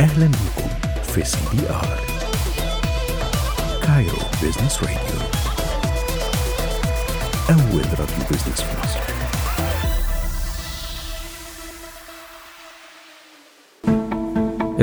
أهلا 0.00 0.26
بكم 0.26 0.68
في 1.02 1.24
CBR 1.24 1.98
Cairo 3.82 4.18
Business 4.42 4.82
Radio 4.82 4.96
أول 7.50 7.84
راديو 7.98 8.24
business 8.30 8.60
في 8.60 8.80
مصر. 8.82 9.00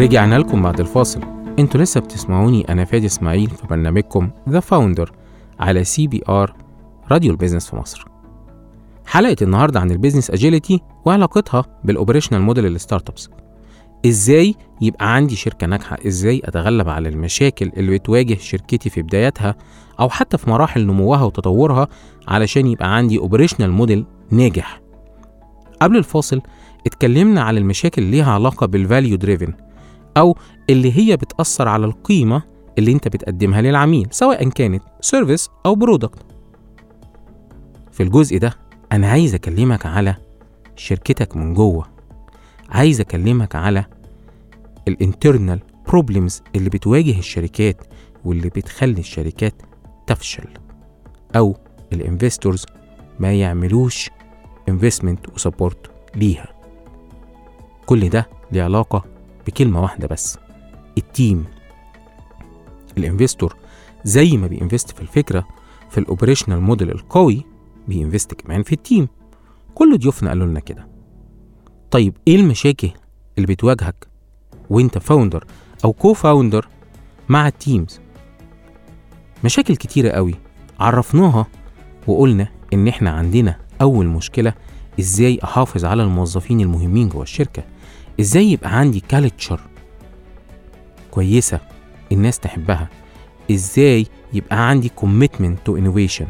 رجعنا 0.01 0.36
لكم 0.36 0.61
بعد 0.61 0.79
الفاصل. 0.79 1.21
أنتوا 1.59 1.81
لسه 1.81 1.99
بتسمعوني 1.99 2.70
أنا 2.70 2.86
فادي 2.86 3.05
إسماعيل 3.05 3.49
في 3.49 3.68
برنامجكم 3.68 4.29
The 4.49 4.59
Founder 4.59 5.11
على 5.59 5.84
CBR 5.83 6.55
راديو 7.11 7.31
ال 7.31 7.36
business 7.36 7.69
في 7.70 7.75
مصر. 7.75 8.07
حلقة 9.05 9.38
النهاردة 9.41 9.79
عن 9.79 9.91
ال 9.91 9.96
business 9.96 10.32
agility 10.32 10.82
وعلاقتها 11.05 11.65
بال 11.83 11.92
operational 11.92 12.41
model 12.41 12.61
ال 12.61 12.65
startups 12.65 13.29
إزاي 14.07 14.56
يبقى 14.82 15.16
عندي 15.16 15.36
شركة 15.36 15.68
ناجحة؟ 15.68 15.97
إزاي 16.07 16.42
أتغلب 16.46 16.89
على 16.89 17.10
المشاكل 17.10 17.71
اللي 17.78 17.92
بتواجه 17.97 18.36
شركتي 18.39 18.89
في 18.89 19.02
بداياتها 19.02 19.56
أو 20.00 20.10
حتى 20.10 20.38
في 20.38 20.50
مراحل 20.50 20.86
نموها 20.86 21.24
وتطورها 21.24 21.88
علشان 22.28 22.68
يبقى 22.68 22.96
عندي 22.96 23.18
operational 23.19 23.71
model 23.71 24.05
ناجح؟ 24.32 24.82
قبل 25.82 25.97
الفاصل 25.97 26.42
اتكلمنا 26.86 27.42
على 27.42 27.60
المشاكل 27.60 28.02
اللي 28.02 28.11
ليها 28.18 28.32
علاقة 28.32 28.68
بال 28.68 28.82
value 28.82 29.18
driven 29.18 29.54
أو 30.18 30.38
اللي 30.69 30.97
هي 30.97 31.18
بتأثر 31.18 31.68
على 31.68 31.86
القيمة 31.86 32.44
اللي 32.78 32.92
أنت 32.92 33.08
بتقدمها 33.08 33.61
للعميل 33.61 34.08
سواء 34.11 34.50
كانت 34.50 34.83
service 35.02 35.50
أو 35.66 35.75
product 35.75 36.25
في 37.92 38.03
الجزء 38.03 38.38
ده 38.38 38.53
أنا 38.92 39.08
عايز 39.09 39.36
أكلمك 39.36 39.86
على 39.86 40.16
شركتك 40.75 41.38
من 41.38 41.53
جوه. 41.53 41.86
عايز 42.69 43.02
أكلمك 43.02 43.55
على 43.55 43.86
ال 44.88 44.95
internal 44.95 45.59
problems 45.88 46.41
اللي 46.55 46.69
بتواجه 46.69 47.19
الشركات 47.19 47.83
واللي 48.25 48.49
بتخلي 48.49 48.99
الشركات 48.99 49.61
تفشل 50.07 50.47
أو 51.35 51.57
ال 51.93 52.01
investors 52.01 52.66
ما 53.19 53.33
يعملوش 53.33 54.09
investment 54.69 55.30
و 55.30 55.37
support 55.37 55.91
ليها. 56.15 56.47
كل 57.85 58.09
ده 58.09 58.30
ليه 58.52 58.63
علاقة 58.63 59.05
بكلمة 59.47 59.81
واحدة 59.81 60.08
بس 60.08 60.38
ال 60.97 61.07
team 61.07 61.45
ال 62.97 63.04
investor 63.04 63.55
زي 64.03 64.38
ما 64.38 64.47
بي 64.47 64.58
invest 64.58 64.91
في 64.91 65.02
الفكرة 65.02 65.47
في 65.89 65.97
ال 65.97 66.03
operational 66.03 66.61
model 66.61 66.91
القوي 66.91 67.45
بي 67.88 67.99
invest 67.99 68.33
كمان 68.33 68.63
في 68.63 68.73
ال 68.73 68.80
team 68.80 69.07
كل 69.75 69.97
ضيوفنا 69.97 70.30
قالوا 70.30 70.47
لنا 70.47 70.59
كده. 70.59 70.88
طيب 71.91 72.17
إيه 72.27 72.35
المشاكل 72.35 72.89
اللي 73.38 73.47
بتواجهك 73.47 74.06
وانت 74.69 74.97
founder 74.97 75.45
أو 75.85 75.93
co-founder 75.93 76.67
مع 77.29 77.47
ال 77.47 77.56
teams 77.56 77.99
مشاكل 79.43 79.75
كتيرة 79.75 80.09
قوي 80.09 80.35
عرفناها 80.79 81.47
وقلنا 82.07 82.47
إن 82.73 82.87
إحنا 82.87 83.09
عندنا 83.09 83.57
أول 83.81 84.05
مشكلة 84.07 84.53
إزاي 84.99 85.39
أحافظ 85.43 85.85
على 85.85 86.03
الموظفين 86.03 86.61
المهمين 86.61 87.09
جوه 87.09 87.23
الشركة. 87.23 87.63
إزاي 88.19 88.51
يبقى 88.51 88.79
عندي 88.79 88.99
culture 88.99 89.59
كويسة 91.11 91.59
الناس 92.11 92.39
تحبها. 92.39 92.89
إزاي 93.52 94.05
يبقى 94.33 94.69
عندي 94.69 94.89
commitment 94.89 95.59
to 95.66 95.77
innovation 95.77 96.27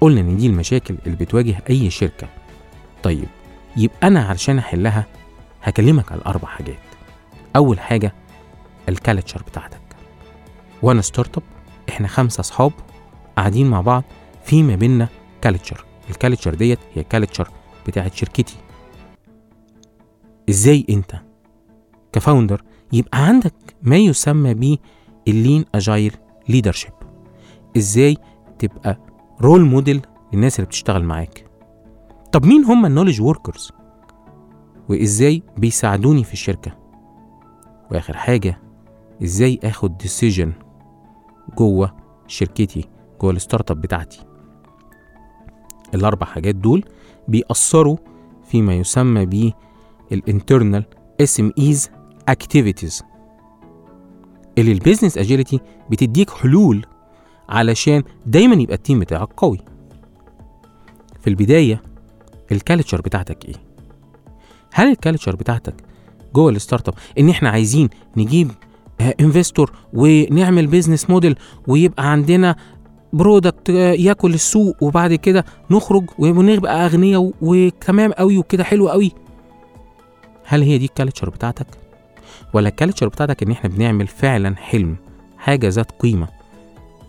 قلنا 0.00 0.20
إن 0.20 0.36
دي 0.36 0.46
المشاكل 0.46 0.94
اللي 1.06 1.16
بتواجه 1.16 1.62
أي 1.70 1.90
شركة. 1.90 2.28
طيب 3.02 3.28
يبقى 3.76 4.08
أنا 4.08 4.24
علشان 4.24 4.58
أحلها 4.58 5.06
هكلمك 5.62 6.12
على 6.12 6.20
أربع 6.26 6.48
حاجات. 6.48 6.78
أول 7.56 7.80
حاجة 7.80 8.14
ال 8.88 8.95
culture 8.95 9.42
بتاعتك. 9.42 9.80
وأنا 10.82 11.02
startup 11.02 11.42
إحنا 11.88 12.08
خمسة 12.08 12.40
اصحاب 12.40 12.72
قاعدين 13.36 13.70
مع 13.70 13.80
بعض 13.80 14.04
في 14.44 14.62
ما 14.62 14.74
بيننا 14.74 15.08
culture. 15.42 15.84
ال 16.10 16.16
culture 16.16 16.54
ديت 16.54 16.78
هي 16.94 17.04
culture 17.04 17.48
بتاعت 17.86 18.14
شركتي. 18.14 18.56
إزاي 20.50 20.86
أنت 20.90 21.12
ك 22.12 22.18
founder 22.18 22.62
يبقى 22.92 23.18
عندك 23.26 23.54
ما 23.82 23.96
يسمى 23.96 24.54
بيه 24.54 24.76
ال 25.28 25.35
lean 25.35 25.64
agile 25.74 26.16
leadership 26.48 26.92
إزاي 27.76 28.16
تبقى 28.58 28.98
role 29.40 29.64
model 29.64 30.00
للناس 30.32 30.56
اللي 30.58 30.66
بتشتغل 30.66 31.04
معاك؟ 31.04 31.46
طب 32.32 32.46
مين 32.46 32.64
هم 32.64 32.86
ال 32.86 32.89
knowledge 32.89 33.20
workers 33.22 33.72
وإزاي 34.90 35.42
بيساعدوني 35.56 36.24
في 36.24 36.32
الشركة. 36.32 36.76
وآخر 37.90 38.16
حاجة 38.16 38.60
إزاي 39.22 39.58
آخد 39.64 39.98
decision 39.98 40.52
جوه 41.58 41.96
شركتي 42.26 42.88
جوه 43.20 43.30
ال 43.30 43.70
startup 43.70 43.80
بتاعتي. 43.80 44.20
الأربع 45.94 46.26
حاجات 46.26 46.54
دول 46.54 46.84
بيأثروا 47.28 47.96
فيما 48.44 48.74
يسمى 48.74 49.26
بيه 49.26 49.52
ال 50.12 50.20
internal 50.20 50.84
SMEs 51.20 51.90
activities 52.28 53.02
اللي 54.58 54.72
ال 54.72 54.77
business 54.77 55.18
agility 55.18 55.60
بتديك 55.90 56.30
حلول 56.30 56.86
علشان 57.48 58.02
دايما 58.26 58.54
يبقى 58.54 58.74
ال 58.74 58.79
team 58.79 59.00
بتاعك 59.00 59.32
قوي. 59.36 59.58
في 61.20 61.30
البداية 61.30 61.82
ال 62.52 62.58
culture 62.58 63.00
بتاعتك 63.00 63.44
إيه؟ 63.44 63.69
هل 64.72 64.90
ال 64.90 64.96
culture 64.96 65.36
بتاعتك 65.36 65.74
جوه 66.34 66.50
ال 66.50 66.88
startup 66.88 66.94
ان 67.18 67.28
إحنا 67.28 67.50
عايزين 67.50 67.88
نجيب 68.16 68.50
investor 69.20 69.72
ونعمل 69.92 70.66
business 70.66 71.10
model 71.10 71.36
ويبقى 71.66 72.10
عندنا 72.12 72.56
product 73.12 73.68
ياكل 73.68 74.34
السوق 74.34 74.82
وبعد 74.82 75.14
كده 75.14 75.44
نخرج 75.70 76.04
ونبقى 76.18 76.86
أغنياء 76.86 77.32
وتمام 77.40 78.12
قوي 78.12 78.38
وكده 78.38 78.64
حلو 78.64 78.88
قوي. 78.88 79.12
هل 80.44 80.62
هي 80.62 80.78
دي 80.78 80.84
ال 80.84 80.90
culture 80.90 81.30
بتاعتك؟ 81.30 81.66
ولا 82.54 82.68
ال 82.68 82.73
culture 82.73 83.08
بتاعتك 83.08 83.42
ان 83.42 83.50
إحنا 83.50 83.70
بنعمل 83.70 84.06
فعلا 84.06 84.56
حلم 84.56 84.96
حاجة 85.38 85.68
ذات 85.68 85.90
قيمة؟ 85.92 86.28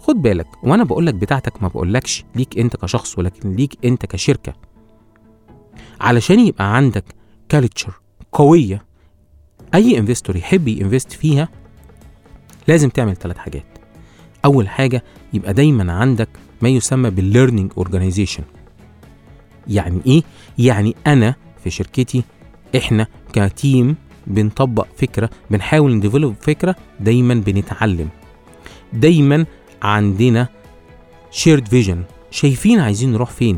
خد 0.01 0.21
بالك 0.21 0.47
وأنا 0.63 0.83
بقولك 0.83 1.13
بتاعتك 1.13 1.63
ما 1.63 1.67
بقولكش 1.67 2.25
ليك 2.35 2.59
انت 2.59 2.75
كشخص 2.75 3.17
ولكن 3.19 3.51
ليك 3.51 3.77
انت 3.85 4.05
كشركة. 4.05 4.53
علشان 6.01 6.39
يبقى 6.39 6.75
عندك 6.75 7.03
culture 7.51 7.93
قوية. 8.31 8.85
أي 9.75 9.97
investor 9.97 10.35
يحب 10.35 10.67
ي 10.67 10.74
invest 10.74 11.11
فيها 11.11 11.49
لازم 12.67 12.89
تعمل 12.89 13.15
ثلاث 13.15 13.37
حاجات. 13.37 13.65
أول 14.45 14.69
حاجة 14.69 15.03
يبقى 15.33 15.53
دايما 15.53 15.93
عندك 15.93 16.29
ما 16.61 16.69
يسمى 16.69 17.09
بال 17.09 17.22
learning 17.22 17.71
organization 17.77 18.43
يعني 19.67 20.01
إيه؟ 20.05 20.21
يعني 20.57 20.95
أنا 21.07 21.35
في 21.63 21.69
شركتي 21.69 22.23
إحنا 22.77 23.07
ك 23.33 23.46
team 23.46 23.95
بنطبق 24.27 24.87
فكرة 24.97 25.29
بنحاول 25.49 25.95
نديفلوب 25.95 26.35
فكرة 26.41 26.75
دايما 26.99 27.33
بنتعلم. 27.33 28.09
دايما 28.93 29.45
عندنا 29.81 30.47
shared 31.31 31.67
vision 31.67 32.03
شايفين 32.31 32.79
عايزين 32.79 33.11
نروح 33.11 33.29
فين؟ 33.29 33.57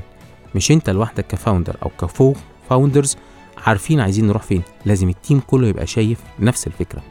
مش 0.55 0.71
أنت 0.71 0.89
لوحدك 0.89 1.27
ك 1.27 1.34
founder 1.34 1.77
أو 1.83 1.91
كفو 1.99 2.33
founders 2.69 3.17
عارفين 3.57 3.99
عايزين 3.99 4.27
نروح 4.27 4.41
فين. 4.43 4.61
لازم 4.85 5.09
ال 5.09 5.15
team 5.15 5.39
كله 5.47 5.67
يبقى 5.67 5.87
شايف 5.87 6.19
نفس 6.39 6.67
الفكرة. 6.67 7.01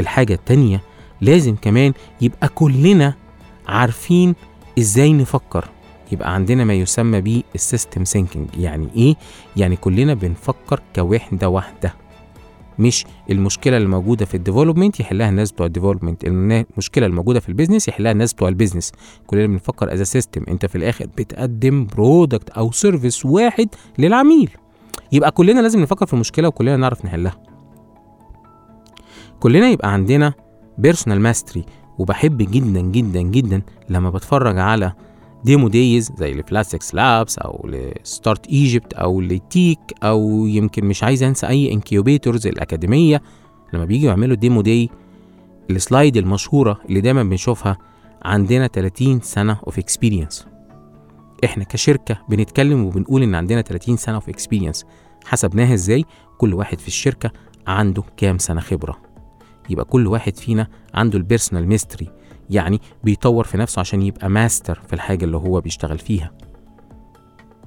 الحاجة 0.00 0.34
التانية 0.34 0.80
لازم 1.20 1.56
كمان 1.56 1.92
يبقى 2.20 2.48
كلنا 2.48 3.14
عارفين 3.66 4.34
إزاي 4.78 5.12
نفكر. 5.12 5.68
يبقى 6.12 6.34
عندنا 6.34 6.64
ما 6.64 6.74
يسمى 6.74 7.20
بيه 7.20 7.42
ال 7.54 7.61
system 7.61 8.04
thinking. 8.04 8.48
يعني 8.58 8.88
إيه؟ 8.96 9.14
يعني 9.56 9.76
كلنا 9.76 10.14
بنفكر 10.14 10.80
كوحدة 10.96 11.48
واحدة. 11.48 11.94
مش 12.78 13.04
المشكلة 13.30 13.76
اللي 13.76 13.88
موجوده 13.88 14.24
في 14.24 14.36
ال 14.36 14.41
development 14.41 15.00
يحلها 15.00 15.28
الناس 15.28 15.52
بتوع 15.52 15.66
ال 15.66 15.71
development 15.71 16.24
المشكلة 16.24 17.06
اللي 17.06 17.16
موجوده 17.16 17.40
في 17.40 17.48
ال 17.48 17.52
business 17.52 17.88
يحلها 17.88 18.12
الناس 18.12 18.32
بتوع 18.32 18.48
ال 18.48 18.53
business 18.53 18.92
كلنا 19.26 19.46
بنفكر 19.46 19.92
as 19.94 20.02
system 20.02 20.44
أنت 20.48 20.66
في 20.66 20.78
الآخر 20.78 21.06
بتقدم 21.18 21.86
product 21.86 22.50
أو 22.50 22.72
service 22.72 23.24
واحد 23.26 23.68
للعميل. 23.98 24.50
يبقى 25.12 25.30
كلنا 25.30 25.60
لازم 25.60 25.80
نفكر 25.80 26.06
في 26.06 26.14
المشكلة 26.14 26.48
وكلنا 26.48 26.76
نعرف 26.76 27.04
نحلها. 27.04 27.34
كلنا 29.40 29.68
يبقى 29.68 29.92
عندنا 29.92 30.32
personal 30.78 31.20
mastery 31.20 31.64
وبحب 31.98 32.38
جدا 32.38 32.80
جدا 32.80 33.20
جدا 33.20 33.62
لما 33.88 34.10
بتفرج 34.10 34.58
على 34.58 34.92
demo 35.44 35.68
days 35.68 36.12
زي 36.18 36.34
ل 36.34 36.41
Plastics 36.41 36.94
Labs 36.94 37.38
أو 37.38 37.66
ل 37.68 37.81
Start 37.81 38.46
Egypt 38.46 38.92
أو 38.92 39.20
لتيك 39.20 39.78
أو 40.02 40.46
يمكن 40.46 40.84
مش 40.84 41.02
عايز 41.04 41.22
أنسى 41.22 41.46
أي 41.46 41.72
incubators 41.72 42.46
الأكاديمية. 42.46 43.22
لما 43.72 43.84
بييجوا 43.84 44.08
يعملوا 44.08 44.36
demo 44.36 44.60
day 44.60 44.88
ال 45.70 45.78
slide 45.78 46.16
المشهورة 46.16 46.80
اللي 46.88 47.00
دايما 47.00 47.22
بنشوفها 47.22 47.78
عندنا 48.22 48.66
30 48.66 49.20
سنة 49.20 49.60
of 49.66 49.78
experience 49.78 50.46
إحنا 51.44 51.64
كشركة 51.64 52.18
بنتكلم 52.28 52.84
وبنقول 52.84 53.22
إن 53.22 53.34
عندنا 53.34 53.62
30 53.62 53.96
سنة 53.96 54.14
of 54.14 54.28
experience 54.28 54.84
حسبناها 55.24 55.74
إزاي؟ 55.74 56.04
كل 56.38 56.54
واحد 56.54 56.78
في 56.78 56.88
الشركة 56.88 57.30
عنده 57.66 58.02
كام 58.16 58.38
سنة 58.38 58.60
خبرة؟ 58.60 58.98
يبقى 59.70 59.84
كل 59.84 60.06
واحد 60.06 60.36
فينا 60.36 60.66
عنده 60.94 61.18
ال 61.18 61.23
personal 61.23 61.66
mastery 61.68 62.10
يعني 62.50 62.80
بيطور 63.04 63.44
في 63.44 63.58
نفسه 63.58 63.80
عشان 63.80 64.02
يبقى 64.02 64.28
ماستر 64.30 64.80
في 64.86 64.92
الحاجة 64.92 65.24
اللي 65.24 65.36
هو 65.36 65.60
بيشتغل 65.60 65.98
فيها. 65.98 66.32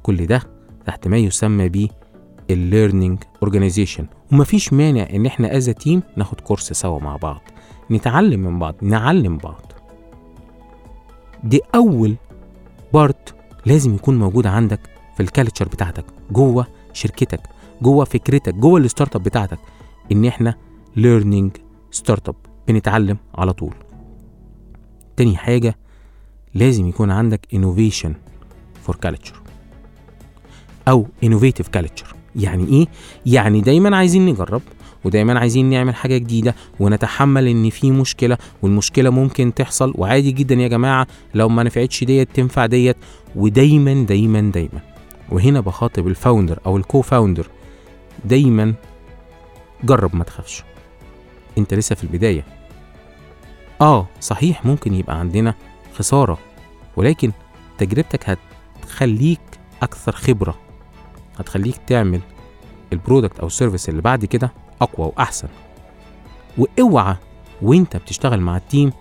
كل 0.04 0.26
ده 0.26 0.42
تحت 0.86 1.08
ما 1.08 1.18
يسمى 1.18 1.70
بيه 1.70 1.88
ال 2.50 2.58
learning 2.58 3.24
organization 3.44 4.06
ومفيش 4.32 4.74
مانع 4.74 5.08
إن 5.14 5.26
إحنا 5.26 5.58
as 5.58 5.66
team 5.70 6.04
ناخد 6.18 6.42
course 6.42 6.74
سوا 6.74 7.00
مع 7.00 7.16
بعض. 7.16 7.42
نتعلم 7.92 8.40
من 8.40 8.60
بعض 8.60 8.76
نعلم 8.82 9.38
بعض. 9.38 9.72
دي 11.44 11.62
أول 11.76 12.16
part 12.94 13.33
لازم 13.66 13.96
يكون 13.96 14.20
موجود 14.20 14.48
عندك 14.48 14.80
في 15.18 15.24
ال 15.24 15.29
culture 15.29 15.68
بتاعتك 15.68 16.06
جوه 16.32 16.68
شركتك 16.94 17.40
جوه 17.82 18.06
فكرتك 18.06 18.54
جوه 18.56 18.80
ال 18.80 19.16
startup 19.16 19.24
بتاعتك 19.24 19.60
إن 20.12 20.26
إحنا 20.26 20.56
learning 20.96 21.52
startup 21.92 22.36
بنتعلم 22.68 23.18
على 23.36 23.54
طول. 23.54 23.74
تاني 25.18 25.38
حاجة 25.38 25.76
لازم 26.54 26.88
يكون 26.88 27.12
عندك 27.12 27.48
innovation 27.54 28.14
for 28.84 28.96
culture 28.96 29.42
أو 30.88 31.06
innovative 31.24 31.68
culture 31.68 32.16
يعني 32.36 32.68
إيه؟ 32.68 32.88
يعني 33.26 33.62
دايما 33.62 33.98
عايزين 33.98 34.26
نجرب 34.26 34.62
ودايما 35.04 35.40
عايزين 35.40 35.70
نعمل 35.70 35.96
حاجة 35.96 36.18
جديدة 36.18 36.56
ونتحمل 36.80 37.48
إن 37.48 37.70
في 37.70 37.92
مشكلة 37.92 38.38
والمشكلة 38.62 39.10
ممكن 39.10 39.54
تحصل 39.54 39.94
وعادي 39.98 40.32
جدا 40.32 40.56
يا 40.56 40.68
جماعة 40.68 41.08
لو 41.34 41.50
ما 41.50 41.64
نفعتش 41.64 42.04
ديت 42.04 42.30
تنفع 42.34 42.66
ديت 42.66 42.98
ودايما 43.36 43.94
دايما 44.06 44.52
دايما. 44.52 44.80
وهنا 45.30 45.60
بخاطب 45.60 46.08
ال 46.08 46.14
founder 46.14 46.60
أو 46.66 46.78
ال 46.78 47.02
co-founder 47.02 47.48
دايما 48.26 48.74
جرب 49.84 50.16
ما 50.16 50.24
تخافش. 50.24 50.64
أنت 51.58 51.74
لسه 51.74 51.96
في 51.96 52.04
البداية. 52.04 52.46
آه 53.82 54.08
صحيح 54.22 54.66
ممكن 54.66 54.94
يبقى 54.94 55.20
عندنا 55.20 55.54
خسارة 55.96 56.38
ولكن 56.98 57.32
تجربتك 57.78 58.38
هتخليك 58.84 59.40
أكثر 59.82 60.12
خبرة 60.12 60.56
هتخليك 61.40 61.76
تعمل 61.88 62.20
ال 62.94 62.99
product 62.99 63.40
أو 63.40 63.48
ال 63.48 63.53
service 63.53 63.90
اللي 63.90 64.02
بعد 64.02 64.26
كده 64.26 64.52
أقوى 64.84 65.12
وأحسن. 65.16 65.48
واوعى 66.58 67.16
وانت 67.62 67.98
بتشتغل 67.98 68.40
مع 68.42 68.58
ال 68.58 68.64
team 68.64 68.92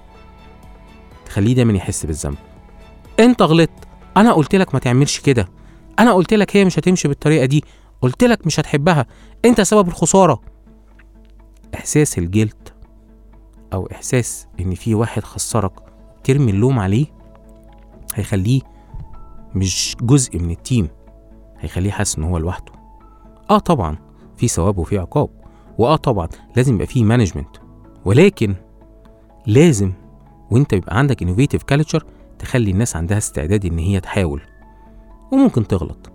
تخليه 1.26 1.54
دايما 1.54 1.72
يحس 1.72 2.06
بالذنب. 2.06 2.36
انت 3.20 3.42
غلطت. 3.42 3.88
أنا 4.16 4.32
قلت 4.32 4.54
لك 4.54 4.74
ما 4.74 4.80
تعملش 4.80 5.20
كده. 5.20 5.48
أنا 5.98 6.12
قلت 6.12 6.34
لك 6.34 6.56
هي 6.56 6.64
مش 6.64 6.78
هتمشي 6.78 7.08
بالطريقة 7.08 7.44
دي. 7.46 7.64
قلت 8.02 8.24
لك 8.24 8.46
مش 8.46 8.60
هتحبها. 8.60 9.06
انت 9.44 9.60
سبب 9.60 9.88
الخسارة. 9.88 10.40
إحساس 11.74 12.18
الجلد 12.18 12.68
أو 13.72 13.88
إحساس 13.92 14.46
إن 14.60 14.74
في 14.74 14.94
واحد 14.94 15.24
خسرك 15.24 15.72
ترمي 16.24 16.50
اللوم 16.50 16.78
عليه 16.78 17.06
هيخليه 18.14 18.60
مش 19.54 19.96
جزء 20.02 20.38
من 20.38 20.50
ال 20.50 20.57
team. 20.57 20.88
هيخليه 21.58 21.90
حاسس 21.90 22.18
إن 22.18 22.24
هو 22.24 22.38
لوحده. 22.38 22.72
آه 23.50 23.58
طبعا 23.58 23.96
في 24.36 24.48
ثواب 24.48 24.78
وفي 24.78 24.98
عقاب. 24.98 25.41
وآه 25.82 25.96
طبعا 25.96 26.28
لازم 26.56 26.74
يبقى 26.74 26.86
فيه 26.86 27.04
management 27.04 27.56
ولكن 28.04 28.54
لازم 29.46 29.92
وانت 30.50 30.72
يبقى 30.72 30.98
عندك 30.98 31.22
innovative 31.22 31.62
culture 31.62 32.04
تخلي 32.38 32.70
الناس 32.70 32.96
عندها 32.96 33.18
استعداد 33.18 33.66
إن 33.66 33.78
هي 33.78 34.00
تحاول. 34.00 34.42
وممكن 35.32 35.66
تغلط. 35.66 36.10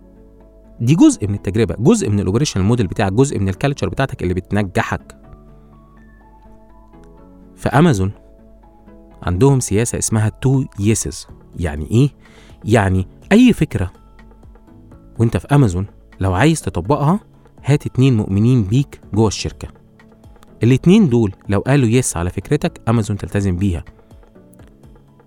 دي 0.80 0.96
جزء 0.96 1.28
من 1.28 1.34
التجربة 1.34 1.76
جزء 1.80 2.10
من 2.10 2.20
ال 2.20 2.24
operation 2.24 2.62
model 2.62 2.88
بتاعك 2.88 3.14
جزء 3.14 3.40
من 3.40 3.50
ال 3.50 3.55
culture 3.55 3.90
بتاعتك 3.90 4.24
اللي 4.24 4.34
بتنجحك. 4.34 5.18
في 7.56 7.70
امازون 7.70 8.12
عندهم 9.24 9.60
سياسة 9.60 9.98
اسمها 9.98 10.30
two 10.30 10.64
yeses 10.80 11.28
يعني 11.60 11.92
إيه؟ 11.92 12.10
يعني 12.66 13.08
أي 13.32 13.54
فكرة 13.54 13.92
وانت 15.20 15.38
في 15.38 15.48
امازون 15.56 15.86
لو 16.20 16.34
عايز 16.34 16.62
تطبقها 16.62 17.20
هات 17.68 17.86
اتنين 17.86 18.18
مؤمنين 18.18 18.64
بيك 18.64 19.02
جوه 19.14 19.28
الشركة. 19.28 19.68
الاتنين 20.64 21.10
دول 21.10 21.34
لو 21.50 21.60
قالوا 21.60 21.90
yes 21.90 22.18
على 22.18 22.30
فكرتك 22.30 22.82
أمازون 22.90 23.18
تلتزم 23.18 23.56
بيها. 23.56 23.84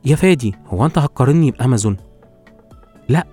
يا 0.05 0.17
فادي 0.17 0.55
هو 0.67 0.87
أنت 0.87 0.99
هتقارني 0.99 1.51
بأمازون؟ 1.51 1.97
لا 3.09 3.27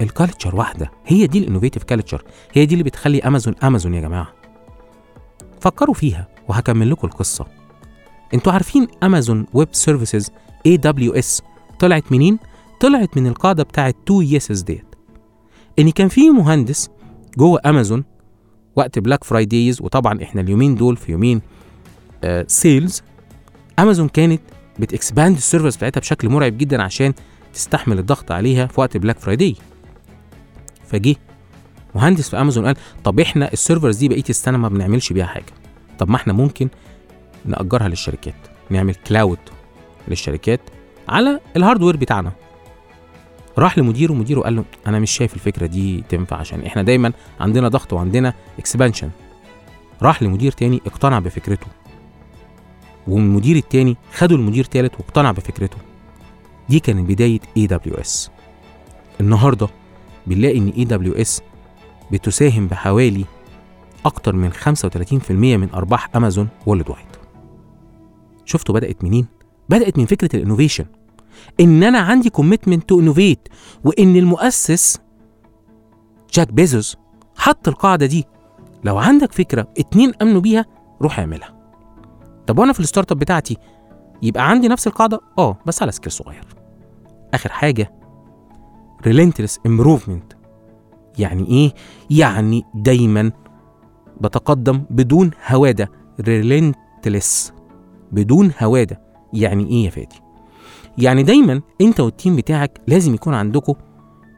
ال 0.00 0.07
culture 0.07 0.56
واحدة. 0.56 0.90
هي 1.06 1.26
دي 1.26 1.38
ال 1.38 1.42
innovative 1.42 1.84
culture. 1.84 2.24
هي 2.52 2.66
دي 2.66 2.74
اللي 2.74 2.84
بتخلي 2.84 3.20
أمازون 3.20 3.54
أمازون 3.62 3.94
يا 3.94 4.00
جماعة. 4.00 4.32
فكروا 5.60 5.94
فيها 5.94 6.28
وهكمل 6.48 6.90
لكم 6.90 7.08
القصة. 7.08 7.46
أنتوا 8.34 8.52
عارفين 8.52 8.86
Amazon 9.02 9.46
Web 9.54 9.68
Services 9.72 10.30
AWS 10.66 11.42
طلعت 11.78 12.12
منين؟ 12.12 12.38
طلعت 12.80 13.16
من 13.16 13.26
القاعدة 13.26 13.62
بتاعت 13.62 13.96
two 14.06 14.20
yeses 14.20 14.60
ديت. 14.60 14.94
إن 15.78 15.90
كان 15.90 16.08
في 16.08 16.30
مهندس 16.30 16.90
جوه 17.38 17.60
أمازون 17.66 18.04
وقت 18.76 18.98
Black 18.98 19.24
Fridays 19.24 19.82
وطبعا 19.82 20.22
إحنا 20.22 20.40
اليومين 20.40 20.74
دول 20.74 20.96
في 20.96 21.12
يومين 21.12 21.40
آه 22.24 22.44
sales 22.48 23.02
امازون 23.78 24.08
كانت 24.08 24.40
بت 24.78 24.92
expand 24.92 25.36
ال 25.36 25.41
servers 25.41 25.76
بتاعتها 25.76 26.00
بشكل 26.00 26.28
مرعب 26.28 26.58
جدا 26.58 26.82
عشان 26.82 27.14
تستحمل 27.54 27.98
الضغط 27.98 28.32
عليها 28.32 28.66
في 28.66 28.80
وقت 28.80 28.96
Black 28.96 29.18
Friday 29.18 29.54
فجه 30.86 31.16
مهندس 31.94 32.28
في 32.30 32.40
امازون 32.40 32.66
قال 32.66 32.76
طب 33.04 33.20
إحنا 33.20 33.52
ال 33.52 33.57
servers 33.57 33.96
دي 33.96 34.08
بقيه 34.08 34.24
السنة 34.30 34.58
ما 34.58 34.68
بنعملش 34.68 35.12
بيها 35.12 35.26
حاجة. 35.26 35.44
طب 35.98 36.10
ما 36.10 36.16
إحنا 36.16 36.32
ممكن 36.32 36.68
نأجرها 37.44 37.88
للشركات 37.88 38.34
نعمل 38.70 38.94
cloud 38.94 39.38
للشركات 40.08 40.60
على 41.08 41.40
ال 41.56 41.60
hardware 41.60 41.96
بتاعنا. 41.96 42.32
راح 43.58 43.78
لمديره 43.78 44.12
ومديره 44.12 44.40
قال 44.40 44.56
له 44.56 44.64
أنا 44.86 44.98
مش 44.98 45.10
شايف 45.10 45.34
الفكرة 45.34 45.66
دي 45.66 46.04
تنفع 46.08 46.36
عشان 46.36 46.60
إحنا 46.62 46.82
دايما 46.82 47.12
عندنا 47.40 47.68
ضغط 47.68 47.92
وعندنا 47.92 48.34
expansion 48.58 49.10
راح 50.02 50.22
لمدير 50.22 50.52
تاني 50.52 50.80
اقتنع 50.86 51.18
بفكرته. 51.18 51.66
والمدير 53.08 53.56
التاني 53.56 53.96
خدوا 54.14 54.36
المدير 54.36 54.64
تالت 54.64 54.94
واقتنع 54.94 55.32
بفكرته. 55.32 55.76
دي 56.68 56.80
كانت 56.80 57.10
بداية 57.10 57.40
AWS 57.56 58.30
النهاردة 59.20 59.68
بنلاقي 60.26 60.58
إن 60.58 60.68
AWS 60.68 61.42
بتساهم 62.12 62.66
بحوالي 62.66 63.24
أكتر 64.04 64.36
من 64.36 64.52
35% 64.52 65.30
من 65.30 65.68
أرباح 65.74 66.16
Amazon 66.16 66.48
worldwide 66.66 67.06
شفتوا 68.44 68.74
بدأت 68.74 69.04
منين؟ 69.04 69.26
بدأت 69.68 69.98
من 69.98 70.06
فكرة 70.06 70.36
ال 70.36 70.40
innovation 70.40 70.84
إن 71.60 71.82
أنا 71.82 71.98
عندي 71.98 72.30
commitment 72.30 72.88
to 72.88 73.00
innovate 73.00 73.48
وإن 73.84 74.16
المؤسس 74.16 74.98
جيف 76.32 76.52
بيزوس 76.52 76.96
حط 77.36 77.68
القاعدة 77.68 78.06
دي. 78.06 78.24
لو 78.84 78.98
عندك 78.98 79.32
فكرة 79.32 79.68
اتنين 79.78 80.12
آمنوا 80.22 80.40
بيها 80.40 80.64
روح 81.02 81.18
اعملها. 81.18 81.56
طب 82.46 82.58
وأنا 82.58 82.72
في 82.72 82.80
ال 82.80 83.12
startup 83.12 83.18
بتاعتي 83.18 83.56
يبقى 84.22 84.50
عندي 84.50 84.68
نفس 84.68 84.86
القاعدة؟ 84.86 85.20
آه 85.38 85.58
بس 85.66 85.82
على 85.82 85.92
scale 85.92 86.12
صغير. 86.12 86.44
آخر 87.34 87.52
حاجة 87.52 87.92
relentless 89.08 89.68
improvement. 89.68 90.36
يعني 91.18 91.46
إيه؟ 91.48 91.72
يعني 92.10 92.64
دايما 92.74 93.32
بتقدم 94.20 94.84
بدون 94.90 95.30
هوادة. 95.46 95.90
relentless 96.22 97.52
بدون 98.12 98.52
هوادة. 98.62 99.00
يعني 99.32 99.66
إيه 99.66 99.84
يا 99.84 99.90
فادي؟ 99.90 100.25
يعني 100.98 101.22
دايما 101.22 101.60
انت 101.80 102.00
والتيم 102.00 102.36
بتاعك 102.36 102.80
لازم 102.86 103.14
يكون 103.14 103.34
عندكم 103.34 103.74